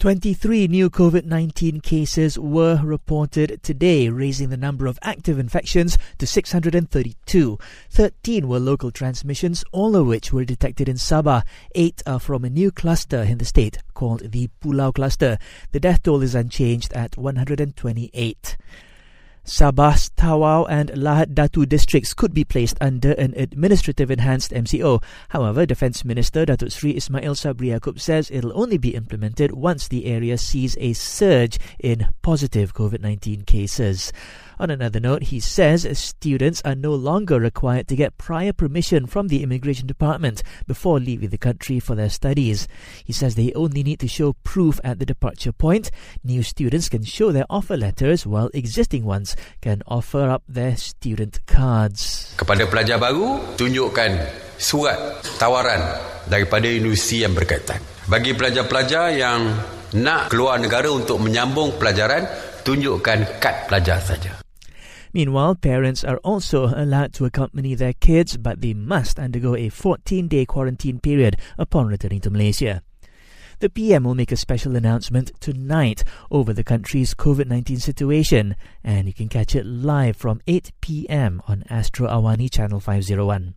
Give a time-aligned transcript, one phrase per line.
[0.00, 6.26] 23 new COVID 19 cases were reported today, raising the number of active infections to
[6.26, 7.58] 632.
[7.90, 11.42] 13 were local transmissions, all of which were detected in Sabah.
[11.74, 15.36] Eight are from a new cluster in the state called the Pulau cluster.
[15.72, 18.56] The death toll is unchanged at 128.
[19.44, 25.02] Sabah, Tawau, and Lahad Datu districts could be placed under an administrative enhanced MCO.
[25.30, 30.06] However, Defence Minister Datuk Sri Ismail Sabri Yaakob says it'll only be implemented once the
[30.06, 34.12] area sees a surge in positive COVID 19 cases.
[34.60, 39.32] On another note, he says students are no longer required to get prior permission from
[39.32, 42.68] the Immigration Department before leaving the country for their studies.
[43.00, 45.88] He says they only need to show proof at the departure point.
[46.20, 49.32] New students can show their offer letters while existing ones
[49.64, 52.36] can offer up their student cards.
[52.36, 54.12] Kepada pelajar baru, tunjukkan
[54.60, 55.80] surat tawaran
[56.28, 57.80] daripada universiti yang berkaitan.
[58.12, 59.40] Bagi pelajar-pelajar yang
[59.96, 62.28] nak keluar negara untuk menyambung pelajaran,
[62.60, 64.49] tunjukkan kad pelajar saja.
[65.12, 70.28] Meanwhile, parents are also allowed to accompany their kids, but they must undergo a 14
[70.28, 72.82] day quarantine period upon returning to Malaysia.
[73.58, 79.06] The PM will make a special announcement tonight over the country's COVID 19 situation, and
[79.06, 83.54] you can catch it live from 8 pm on Astro Awani Channel 501.